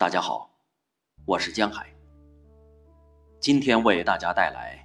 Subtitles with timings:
[0.00, 0.50] 大家好，
[1.26, 1.94] 我是江海。
[3.38, 4.82] 今天为大家带来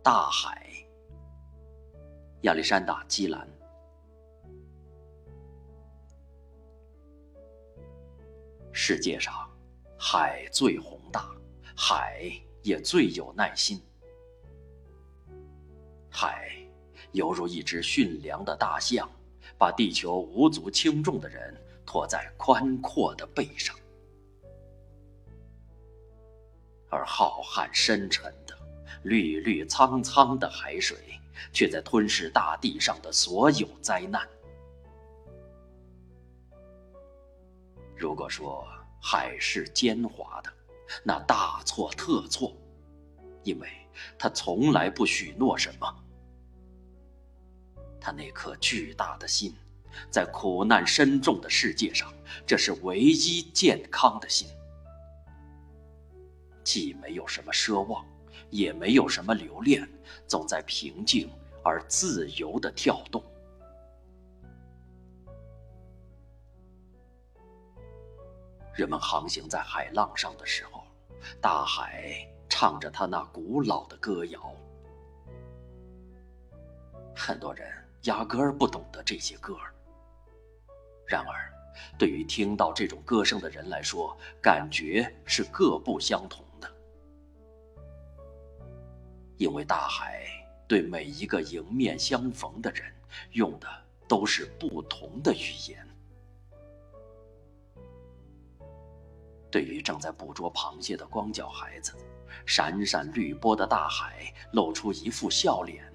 [0.02, 0.66] 《大海》，
[2.40, 3.46] 亚历山大·基兰。
[8.72, 9.46] 世界上，
[9.98, 11.28] 海最宏大，
[11.76, 12.32] 海
[12.62, 13.78] 也最有耐心。
[16.08, 16.50] 海
[17.12, 19.06] 犹如一只驯良的大象，
[19.58, 23.76] 把地球无足轻重的人驮在宽阔的背上。
[26.90, 28.56] 而浩瀚深沉的、
[29.02, 30.96] 绿绿苍苍的海水，
[31.52, 34.26] 却在吞噬大地上的所有灾难。
[37.96, 38.66] 如果说
[39.02, 40.52] 海是奸猾的，
[41.02, 42.56] 那大错特错，
[43.42, 43.68] 因为
[44.18, 46.04] 它从来不许诺什么。
[48.00, 49.54] 他那颗巨大的心，
[50.10, 52.10] 在苦难深重的世界上，
[52.46, 54.48] 这是唯一健康的心。
[56.68, 58.04] 既没有什么奢望，
[58.50, 59.88] 也没有什么留恋，
[60.26, 61.26] 总在平静
[61.64, 63.24] 而自由的跳动。
[68.74, 70.84] 人们航行在海浪上的时候，
[71.40, 74.54] 大海唱着它那古老的歌谣。
[77.16, 77.66] 很多人
[78.02, 79.72] 压根儿不懂得这些歌儿，
[81.06, 81.50] 然而，
[81.98, 86.70] 对于听到这种歌声的人来说，感觉是各不相同的。
[89.36, 90.26] 因为大海
[90.66, 92.84] 对每一个迎面相逢的人
[93.32, 93.68] 用的
[94.08, 95.86] 都是不同的语言。
[99.50, 101.94] 对于正在捕捉螃蟹的光脚孩子，
[102.44, 105.90] 闪闪绿波的大海露出一副笑脸。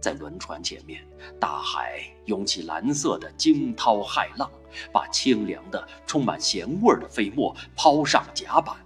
[0.00, 1.06] 在轮船前面，
[1.40, 4.50] 大海涌起蓝色的惊涛骇浪，
[4.92, 8.76] 把清凉的、充满咸味的飞沫抛上甲板。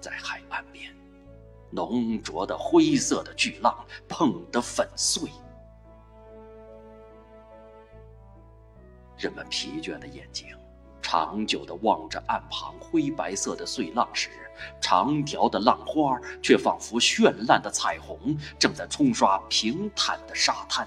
[0.00, 0.94] 在海岸边，
[1.70, 5.30] 浓浊的灰色的巨浪碰得粉碎。
[9.16, 10.48] 人们疲倦的眼睛，
[11.14, 14.30] 长久地望着岸旁灰白色的碎浪时，
[14.80, 20.84] 长条的浪花却仿佛绚烂的彩虹，正在冲刷平坦的沙滩。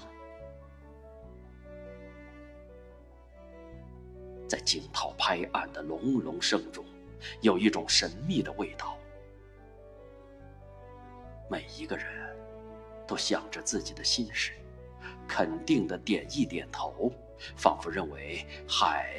[4.46, 6.84] 在惊涛拍岸的隆隆声中，
[7.40, 8.98] 有一种神秘的味道。
[11.48, 12.06] 每一个人
[13.06, 14.52] 都想着自己的心事，
[15.26, 17.10] 肯定的点一点头，
[17.56, 19.16] 仿佛认为海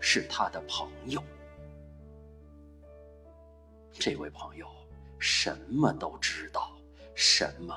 [0.00, 1.22] 是他的朋友。
[3.92, 4.66] 这位朋友
[5.18, 6.72] 什么都知道，
[7.14, 7.74] 什么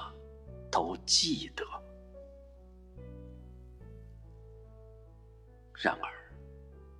[0.72, 1.66] 都记得。
[5.74, 6.10] 然而，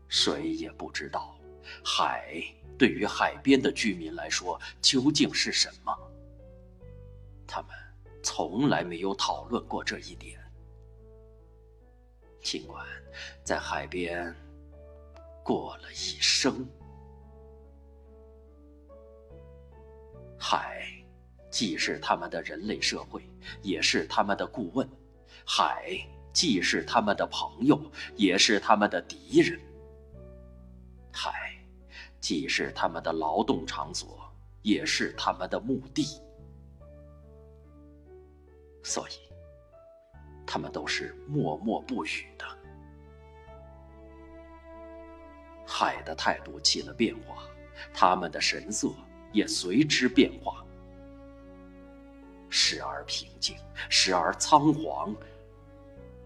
[0.10, 1.36] 谁也不知道，
[1.84, 2.44] 海
[2.78, 5.98] 对于海边的居民来说究竟是什么。
[7.48, 7.72] 他们
[8.22, 10.45] 从来没有讨论过这一点。
[12.46, 12.86] 尽管
[13.44, 14.32] 在海边
[15.44, 16.64] 过了一生，
[20.38, 20.86] 海
[21.50, 23.28] 既是他们的人类社会，
[23.64, 24.88] 也是他们的顾问；
[25.44, 25.98] 海
[26.34, 27.82] 既是他们的朋友，
[28.16, 29.60] 也是他们的敌人；
[31.12, 31.52] 海
[32.22, 34.24] 既是他们的劳动场所，
[34.62, 36.06] 也是他们的墓地。
[38.84, 39.14] 所以，
[40.56, 42.46] 他们都是默默不语的。
[45.68, 47.44] 海的态度起了变化，
[47.94, 48.90] 他们的神色
[49.34, 50.66] 也随之变化，
[52.48, 53.58] 时而平静，
[53.90, 55.14] 时而仓皇，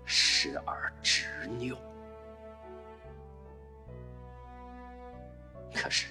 [0.06, 1.26] 时而执
[1.58, 1.76] 拗。
[5.74, 6.06] 可是，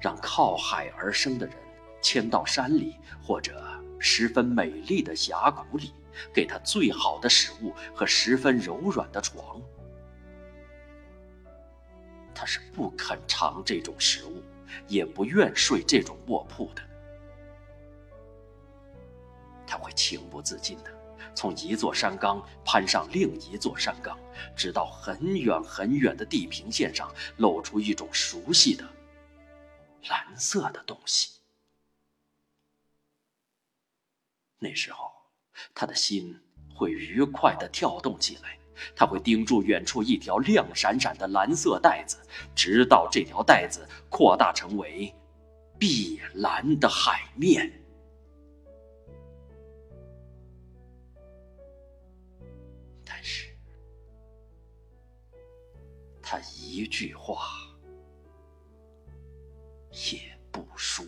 [0.00, 1.56] 让靠海而生的人
[2.00, 3.60] 迁到山里，或者……
[3.98, 5.90] 十分美丽的峡谷里，
[6.32, 9.60] 给他最好的食物和十分柔软的床。
[12.34, 14.42] 他是不肯尝这种食物，
[14.88, 16.82] 也不愿睡这种卧铺的。
[19.66, 20.90] 他会情不自禁的
[21.34, 24.18] 从一座山岗攀上另一座山岗，
[24.54, 28.84] 直到很远很远的地平线上露出一种熟悉的
[30.08, 31.40] 蓝色的东西。
[34.58, 35.10] 那时候，
[35.74, 36.38] 他的心
[36.74, 38.58] 会愉快地跳动起来。
[38.94, 42.18] 他会盯住远处一条亮闪闪的蓝色带子，
[42.54, 45.14] 直到这条带子扩大成为
[45.78, 47.72] 碧蓝的海面。
[53.02, 53.56] 但是，
[56.20, 57.46] 他一句话
[59.90, 61.06] 也不说。